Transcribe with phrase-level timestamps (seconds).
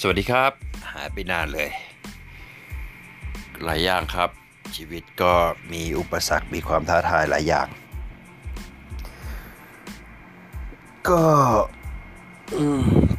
[0.00, 0.52] สวัสดีครับ
[0.92, 1.70] หายไปนานเลย
[3.64, 4.30] หลายอย่างครับ
[4.76, 5.32] ชีวิตก็
[5.72, 7.68] มีอุปสรรคมีความท้าทายหลายอย่าง
[11.08, 11.22] ก็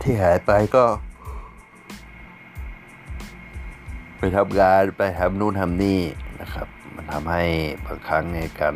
[0.02, 0.86] ที่หายไปก็
[4.18, 6.02] ไปทำงานไปทำนู่นทำนี่
[6.42, 7.44] นะครับ มันทำให้
[7.86, 8.76] บางครั้งในการ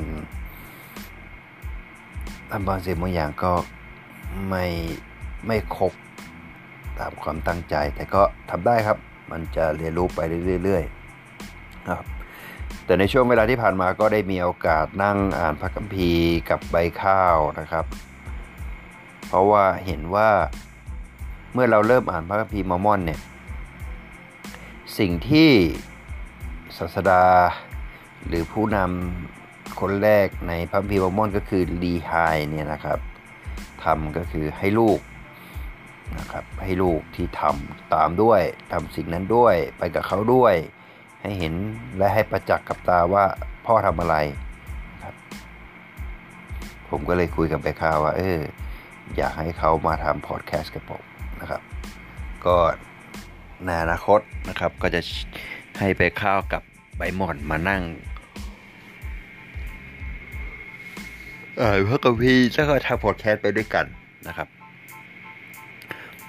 [2.51, 3.53] ทำบางสิ่งบางอย่างก็
[4.49, 4.65] ไม่
[5.47, 5.93] ไม่ครบ
[6.99, 8.97] ตามความตั้งใจ แต่ก็ทำได้ครับ
[9.31, 10.19] มันจะเรียนรู้ไป
[10.63, 12.05] เรื่อยๆครับ
[12.85, 17.85] แต่ในช่วงเวลาที่ผ่านมาก็ได้มีโอกาสนั่งอ่านพระคัมภีร์กับใบข้าวนะครับ
[19.27, 20.29] เพราะว่าเห็นว่า
[21.53, 23.19] เมื่อเราเริ่มอ่านพระคัมภีร์มอมอนเนี่ย
[24.97, 25.49] สิ่งที่
[26.77, 27.25] ศาสดา
[28.27, 32.11] หรือผู้นำคนแรกในพระคัมภีร์มอมอนก็คือลีไฮ
[32.49, 32.99] เนี่ยนะครับ
[33.83, 34.99] ทำก็คือให้ลูก
[36.19, 40.55] นะครับ ให้ลูกที่ทำตามด้วยทำสิ่งนั้นด้วยไปกับเขาด้วย
[41.21, 41.53] ให้เห็น
[41.97, 43.25] และให้ประจักษ์กับตาว่า
[43.65, 44.15] พ่อทำอะไร
[45.03, 45.15] ครับ
[46.89, 48.39] ผมก็เลยคุยกับไปข้าวว่าเออ
[49.17, 51.03] อยากให้เขามาทำพอดแคสต์กับผม
[51.41, 51.61] นะครับ
[52.45, 52.55] ก็
[53.65, 55.01] ในอนาคตนะครับก็จะ
[55.79, 56.61] ให้ไปข้าวกับ
[56.97, 57.81] ใบหม่อนมานั่ง
[61.57, 63.85] เออพระกับพี่แล้วก็ทำพอดแคสต์ไปด้วยกัน
[64.27, 64.47] นะครับ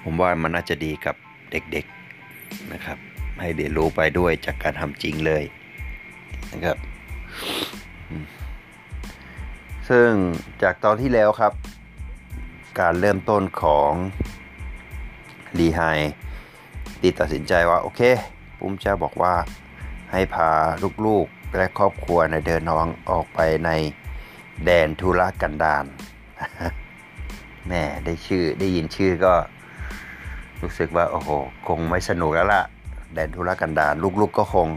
[0.03, 1.15] ผมว่ามันน่าจะดีกับ
[1.51, 2.97] เด็กๆนะครับ
[3.39, 5.43] ให้เรียนรู้ไปด้วยจากการทำจริงเลย
[6.53, 6.77] นะครับ
[9.89, 10.09] ซึ่ง
[10.63, 11.53] จากตอนที่แล้วครับ
[12.79, 13.91] การเริ่มต้นของ
[15.59, 15.81] รีไฮ
[17.01, 18.01] ตีตัดสินใจว่า โอเค
[18.59, 19.33] ปุ้มเจ้าบอกว่า
[20.11, 20.49] ให้พา
[21.05, 23.69] ลูกๆ และครอบครัวในเดินน้องออกไปใน
[24.65, 25.85] แดนทุรกันดาร
[27.67, 29.33] แม่ได้ชื่อได้ยินชื่อก็
[30.63, 31.29] รู้สึกว่าโอ้โห
[31.67, 32.63] คงไม่สนุกแล้วล่ะ
[33.13, 34.67] แดนธุรกันดารลูกๆกก็คง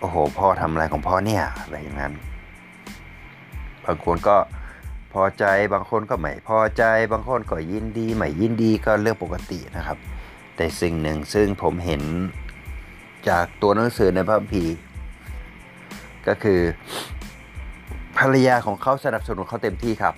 [0.00, 2.12] โอ้โห พ่อทำอะไรของพ่อเนี่ยอะไรอย่างนั้น
[3.84, 4.36] บางคนก็
[5.12, 9.98] พอใจบางคนก็ไม่พอใจบางคนก็ยินดีไม่ยินดีก็เรื่องปกตินะครับ
[10.56, 12.02] แต่สิ่งหนึ่งซึ่งผมเห็น
[13.28, 14.64] จากตัวหนังสือในพระคัมภี
[16.26, 16.60] ก็คือ
[18.18, 20.14] ภรรยาของเขาสนับสนุนเขาเต็มที่ครับ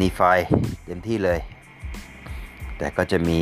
[0.00, 0.20] นีไฟ
[0.84, 1.38] เต็มที่เลย
[2.78, 3.40] แต่ก็จะมี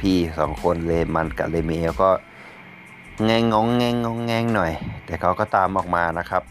[0.00, 2.10] พี่สองคนเลมันกับเลมีเอลก็
[3.24, 4.72] แงงงงแงงงงแงงหน่อย
[5.06, 6.42] แต่เขาก็ตามออกมานะครับ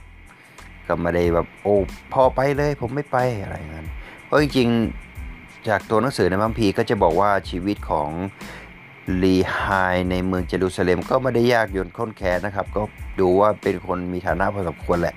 [0.87, 1.75] ก็ไม่ได้แบบโอ้
[2.13, 3.87] พอไปเลยผมไม่ไปอะไรเงี้ย
[4.25, 8.09] เพราะจริงๆ จากตัวหนังสือในพัมพีก็จะบอกว่าชีวิตของ
[9.23, 9.63] ลีไฮ
[10.11, 12.81] ในเมืองเยรูซาเล็มก็ไม่ได้ยากยนข้นแค้นนะครับ ก็
[13.19, 15.15] ดูว่าเป็นคนมีฐานะพอสมควรแหละ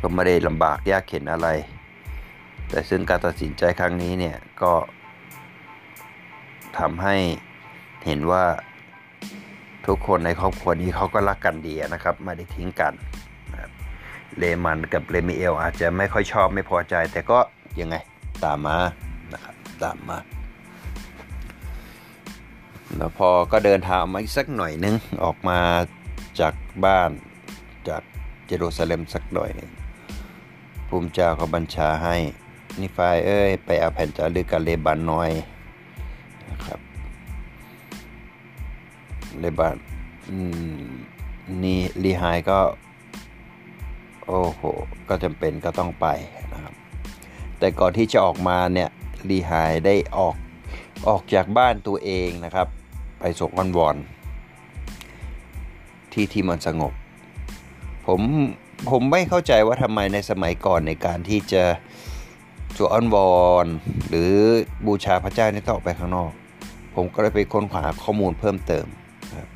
[0.00, 1.48] ก็ไม่ได้ลำบากยากเข็นอะไร
[2.72, 4.74] แต่ซึ่งการตัดสินใจครั้งนี้เนี่ยก็
[6.78, 7.16] ทำให้
[8.06, 8.44] เห็นว่า
[9.86, 12.92] ทุกคนในครอบครัวนี้เขาก็รักกันดีนะครับ ไม่ได้ทิ้งกัน
[14.38, 17.38] เลมันกับเลมิเอลอาจจะไม่ค่อยชอบไม่พอใจ แต่ก็
[17.80, 17.96] ยังไง
[18.44, 18.78] ตามมา
[19.32, 20.18] นะครับตามมา
[22.96, 24.94] แล้วพอก็เดินทางมาอีกสักหน่อยนึง
[25.24, 25.58] ออกมา
[26.40, 27.10] จากบ้าน
[27.88, 28.02] จาก
[28.46, 29.70] เยรูซาเล็มสักหน่อยนึง
[30.88, 32.16] ภูมิเจ้าก็บัญชาให้
[32.80, 35.30] นิฟายเอ้ย ไปเอาแผ่นจารึกกับเลบันน้อย
[36.50, 36.80] นะครับ
[39.40, 39.76] เลบัน
[41.62, 42.58] นี่ลีไฮก็
[44.26, 44.62] โอ้โห
[45.08, 46.06] ก็จำเป็นก็ต้องไป
[46.52, 46.74] นะครับ
[47.58, 48.88] แต่ก่อนที่จะออกมาเนี่ย
[49.28, 49.52] ลีไฮ
[49.86, 50.36] ได้ออก
[51.08, 52.68] ออกจากบ้านตัวเองนะครับ
[53.20, 53.96] ไปส่งออนวอน
[56.12, 56.92] ที่ที่มันสงบ
[58.06, 58.20] ผม
[58.90, 61.64] ผมไม่เข้าใจว่าทำไมในสมัยก่อนในการที่จะ
[62.76, 63.34] สวดอ้อนวอ
[63.64, 63.66] น
[64.08, 64.32] หรือ
[64.86, 66.32] บูชาพระเจ้านี่ต้องออกไปข้างนอก
[66.94, 68.86] ผมก็เลยไปค้นหาข้อมูลเพิ่มเติม
[69.36, 69.48] ครับ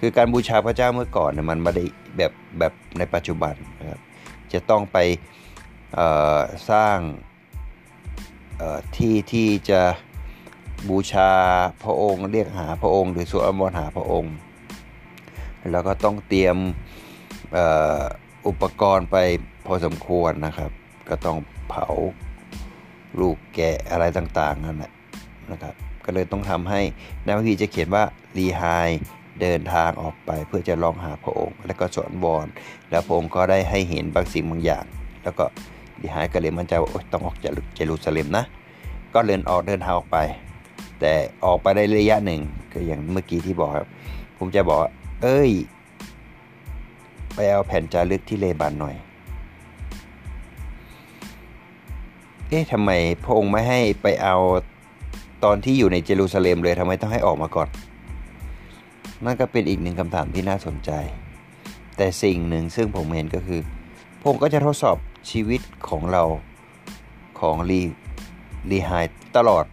[0.00, 1.84] คือการบูชาพระเจ้าเมื่อก่อนเนี่ยมันไม่ได้
[2.16, 4.00] แบบแบบในปัจจุบันนะครับ
[4.52, 4.98] จะต้องไป
[6.70, 6.98] สร้าง
[8.96, 9.82] ที่ที่จะ
[10.88, 11.30] บูชา
[11.82, 14.34] พระองค์ เรียกหาพระองค์ หรือสวดอ้อนวอนหาพระองค์
[15.72, 16.56] แล้วก็ต้องเตรียม
[18.46, 19.16] อุปกรณ์ไป
[19.66, 20.70] พอสมควรนะครับ
[21.08, 21.38] ก็ต้อง
[21.68, 21.86] เผา
[23.20, 24.92] ลูกแกะอะไรต่างๆนั่นแหละ
[25.50, 25.74] นะครับ
[26.04, 26.80] ก็เลยต้องทำให้
[27.24, 28.04] ในพระคัมภีร์จะเขียนว่า
[28.38, 28.62] ลีไฮ
[29.40, 32.46] เดินทางออกไปเพื่อจะลองหาพระองค์ แล้วก็อ้อนวอน
[32.90, 34.84] แล้วพระองค์ก็ได้ให้เห็นบางสิ่งบางอย่าง
[35.24, 35.44] แล้วก็
[36.00, 38.44] ลีไฮก็เลยมั่นใจว่าต้องออกจากเยรูซาเล็มนะ
[39.14, 40.18] ก็เดินออกเดินทางออกไป
[41.00, 41.12] แต่
[41.44, 42.40] ออกไปได้ระยะหนึ่ง
[42.72, 43.88] ก็อย่างเมื่อกี้ที่บอกครับ
[44.38, 44.78] ผมจะบอก
[45.22, 45.50] เอ้ย
[47.34, 48.96] ไปเอาแผ่นจารึกที่เลบันหน่อย
[52.54, 52.90] เอ๊ะทำไม
[53.24, 54.36] พระองค์ไม่ให้ไปเอา
[55.44, 57.68] ตอนที่อยู่ในเยรูซาเล็มเลยทำไมต้องให้ออกมาก่อน
[59.24, 60.90] นั่นก็เป็นอีกหนึ่งคำถามที่น่าสนใจ
[61.96, 63.60] แต่สิ่งหนึ่งซึ่งผมเห็นก็คือ
[64.20, 64.96] พระองค์ก็จะทดสอบ
[65.30, 66.22] ชีวิตของเรา
[67.40, 67.80] ของรี
[68.70, 68.90] รีไฮ
[69.36, 69.64] ตลอด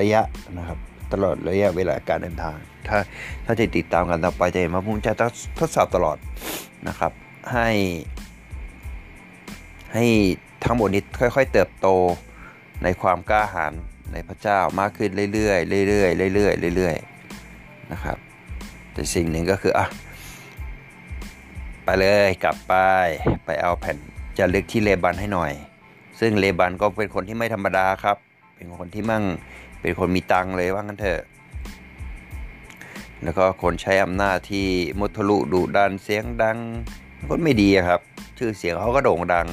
[0.00, 0.22] ระยะ
[0.58, 0.78] นะครับ
[1.12, 2.56] ตลอดระยะเวลาการเดินทาง
[2.88, 2.98] ถ้า
[3.44, 5.12] ถ้าจะติดตามกันต่อไปจะเห็นว่าพระองค์จะ
[5.58, 6.16] ทดสอบตลอด
[6.88, 7.12] นะครับ
[7.52, 7.68] ให้
[9.94, 10.06] ให้
[10.64, 11.88] ทั้งหมดนี้ค่อยๆ เติบโต
[12.82, 13.72] ในความกล้าหาญ
[14.12, 15.54] ในพระเจ้ามากขึ้นเรื่อ
[15.84, 18.16] ยๆเรื่อยๆเรื่อยๆเรื่อยๆนะครับ
[18.92, 19.86] แต่สิ่งหนึ่งก็คืออะ
[21.84, 22.74] ไปเลยกลับไป
[23.44, 23.96] ไปเอาแผ่น
[24.38, 25.52] จะลึกที่เลบันให้หน่อย
[26.20, 28.16] ซึ่งเลบันก็เป็นคนที่ไม่ธรรมดาครับ
[28.56, 29.24] เป็นคนที่มั่ง
[29.80, 31.20] เป็นคนมีตังเลยว่างั้นเถอะ
[33.22, 34.66] แล้วก็คนใช้อำนาจที่
[34.98, 36.58] มุทะลุดุดันเสียงดัง
[37.28, 38.00] คนไม่ดีครับ
[38.38, 39.46] ชื่อเสียงเขาก็โด่งดัง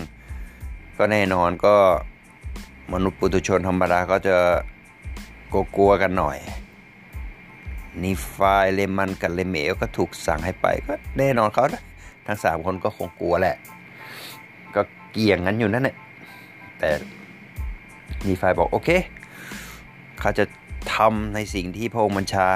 [0.97, 1.75] ก็แน่นอนก็
[2.93, 4.37] มนุษย์ปุถุชนธรรมดาก็จะ
[5.75, 6.37] กลัวกันหน่อย
[8.03, 11.65] นีฟายเลมันกับเลเมลก็ถูกสั่งให้ไปก็แน่นอนเขา
[12.27, 13.57] ทั้งสามคนก็คงกลัวแหละ
[14.75, 15.95] ก็เกี่ยงกันอยู่นั่นแหละ
[16.79, 16.89] แต่
[18.27, 18.89] นีฟายบอกโอเค
[20.19, 20.45] เขาจะ
[20.95, 22.47] ทำในสิ่งที่พระองค์บัญชา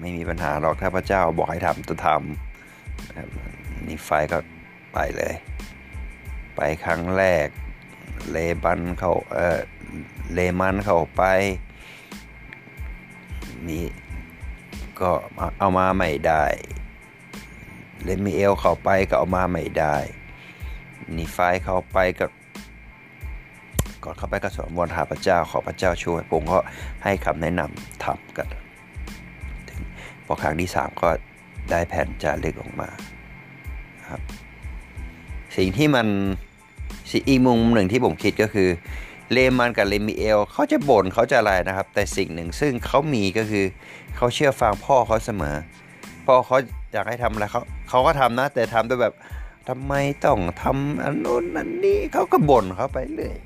[0.00, 4.38] ไม่มีปัญหาหรอกถ้าพระเจ้าบอกให้ทำจะทำนีฟายก็
[4.92, 5.34] ไปเลย
[6.56, 7.46] ไปครั้งแรก
[8.30, 9.58] เลบันเขาเออ
[10.34, 11.22] เลมันเข้าไป
[13.66, 13.78] มี
[15.00, 15.10] ก็
[15.58, 16.44] เอามาไม่ได้
[18.04, 19.96] เลมิเอลเข้าไปก็เอามาไม่ได้
[21.16, 22.26] นีไฟเข้าไปก็
[24.04, 26.58] ก่อนเข้าไปก็สอนวอนหาพระเจ้าขอพระเจ้าช่วยผมก็
[27.04, 28.48] ให้คำแนะนำทำกัน
[30.26, 31.08] พอครั้งที่สามก็
[31.70, 32.88] ได้แผ่นจารึกออกมา
[34.08, 34.20] ครับ
[35.56, 36.06] สิ่งที่มัน
[37.28, 38.68] อีกมุมหนึ่งที่ผมคิดก็คือ
[39.32, 43.64] เลมันกับเลมิเอลเขาจะบ่นเขาจะอะไรนะครับ แต่สิ่งหนึ่งซึ่งเขามีก็คือ
[44.16, 45.56] เขาเชื่อฟังพ่อเขาเสมอ
[46.26, 46.56] พ่อเขา
[46.92, 49.14] อยากให้ทำอะไรเขาเขาก็ทำนะ แต่ทำด้วยแบบ
[49.68, 49.92] ทำไม
[50.24, 53.36] ต้องทำอันนู้นอันนี้เขาก็บ่นเขาไปเรื่อย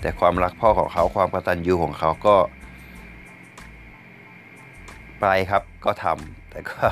[0.00, 2.36] แต่ความรักพ่อของเขาความกตัญญูของเขาก็
[5.20, 6.84] ไปครับก็ทำแต่ก็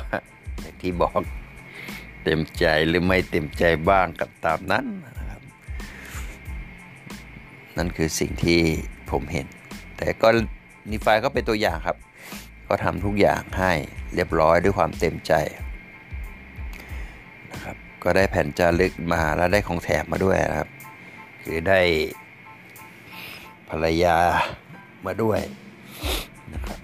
[0.61, 1.11] อย่างที่บอก
[2.23, 5.41] เต็มใจหรือไม่เต็มใจบ้างก็ตามนั้นนะครับ
[7.77, 8.59] นั่นคือสิ่งที่
[9.11, 9.47] ผมเห็น
[9.97, 10.27] แต่ก็
[10.91, 11.97] นิฟายก็เป็นตัวอย่างครับ
[12.67, 13.71] ก็ทำทุกอย่างให้
[14.15, 15.33] เรียบร้อยด้วยความเต็มใจ
[17.51, 20.69] นะครับก็ได้แผ่นจารึกมาแล้วได้ของแถมมาด้วยนะครับ
[21.43, 21.81] คือได้
[23.69, 24.17] ภรรยา
[25.05, 25.39] มาด้วย
[26.53, 26.79] นะครับ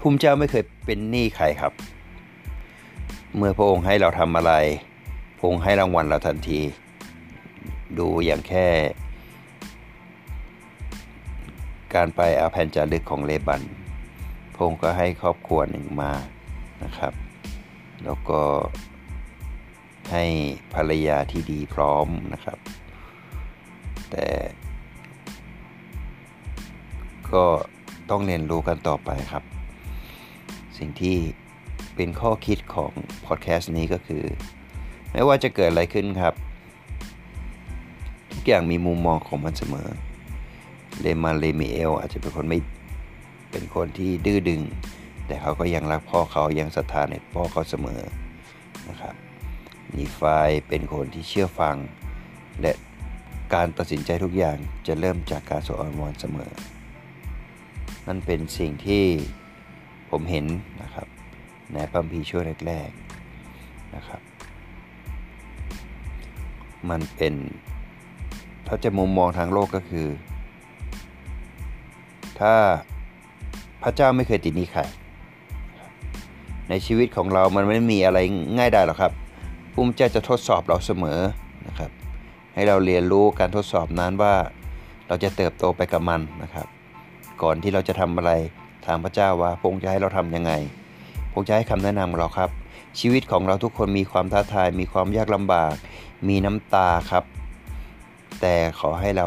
[0.00, 1.72] ภูมิเจ้าไม่เคยเป็นหนี้ใครครับ
[3.36, 4.52] เมื่อพระองค์ให้เราทำอะไร
[5.38, 6.60] พระองค์ให้รางวัลเราทันที
[7.98, 8.66] ดูอย่างแค่
[11.94, 13.62] การไปอาแผ่นจารึกของเลบัน
[14.54, 16.12] พระองค์ก็ให้ครอบครัวหนึ่งมา
[16.84, 17.12] นะครับ
[18.04, 18.40] แล้วก็
[20.12, 20.24] ให้
[20.74, 22.58] ภรรยาที่ดีพร้อมนะครับ
[24.10, 24.26] แต่
[27.32, 27.44] ก็
[28.10, 29.44] ต้องเรียนรู้กันต่อไปครับ
[30.78, 31.16] สิ่งที่
[31.96, 32.92] เป็นข้อคิดของ
[33.26, 34.24] พอดแคสต์นี้ก็คือ
[35.12, 36.34] ไม่ว่าจะเกิดอะไรขึ้นครับ
[38.32, 39.88] ทุกอย่างมีมุมมองของมันเสมอ
[41.00, 42.58] เลมาเลมิเอลอาจจะเป็นคนไม่
[43.50, 44.62] เป็นคนที่ดื้อดึง
[45.26, 48.02] แต่เขาก็ยังรักพ่อเขายังศรัทธาในพ่อเขาเสมอ
[48.88, 49.14] นะครับ
[49.96, 50.22] นีไฟ
[50.68, 51.76] เป็นคนที่เชื่อฟัง
[52.60, 52.72] และ
[53.54, 54.56] การตัดสินใจทุกอย่าง
[54.86, 56.52] จะเริ่มจากการสออนวอนเสมอ
[58.06, 59.04] นั่นเป็นสิ่งที่
[60.10, 60.46] ผมเห็น
[61.74, 64.20] นะครับในพัมพีช่วงแรกๆนะครับ
[66.90, 67.34] มันเป็น
[68.66, 70.08] ถ้าจะมุมมองทางโลกก็คือ
[72.40, 72.54] ถ้า
[73.82, 74.82] พระเจ้าไม่เคยติดนี้ใคร
[76.68, 78.18] ในชีวิตของเรามันไม่มีอะไร
[78.58, 79.12] ง่ายได้หรอกครับ
[79.72, 81.20] พุ่มเจ้าจะทดสอบเราเสมอ
[81.66, 81.90] นะครับ
[82.54, 84.34] ให้เราเรียนรู้การทดสอบนั้นว่า
[85.08, 86.66] เราจะเติบโตไปกับมันนะครับ
[87.42, 88.30] ก่อนที่เราจะทำอะไร
[88.86, 90.52] ทางพระเจ้าว่าพระองค์จะให้เราทำยังไง
[91.32, 92.50] ผมจะให้คำแนะนำเราครับ
[92.98, 95.74] ชีวิตของเราทุกคนมีความท้าทาย มีความยากลำบาก
[96.28, 97.24] มีน้ำตาครับ
[98.40, 99.26] แต่ขอให้เรา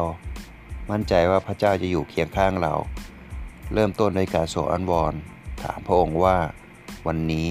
[0.90, 2.74] มั่นใจว่าพระเจ้าจะอยู่เคียงข้างเรา
[3.74, 5.14] เริ่มต้นโดยการโสอันวอน
[5.62, 6.36] ถามพระองค์ว่า
[7.06, 7.46] วันนี้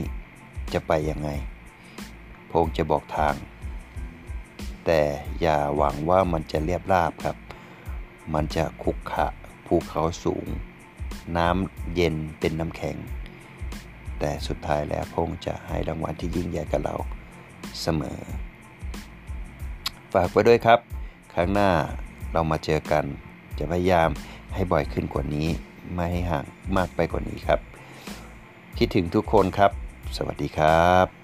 [0.74, 1.30] จะไปยังไง
[2.50, 3.36] พระองค์จะบอกทาง
[4.86, 5.02] แต่
[5.42, 7.38] อย่าหวังว่ามันจะเรียบราบครับ
[8.34, 9.28] มันจะคุกขะ
[9.66, 10.46] ภูเขาสูง
[11.38, 12.98] น้ำเย็นเป็นน้ำแข็ง
[14.20, 16.96] แต่สุดท้ายแล้วพงจะให้รางวัลที่ยิ่งใหญ่กับเรา
[17.82, 18.20] เสมอ
[20.14, 20.80] ฝากไว้ด้วยครับ
[21.34, 21.70] คครั้งหน้า
[22.34, 23.06] เรามาเจอกัน
[23.60, 24.10] จะพยายาม
[24.54, 25.48] ให้บ่อยขึ้นกว่านี้
[25.94, 26.46] ไม่ให้ห่าง
[26.78, 27.60] มากไปกว่านี้ครับ
[28.78, 29.72] คิดถึงทุกคนครับ
[30.18, 31.15] สวัสดีครับ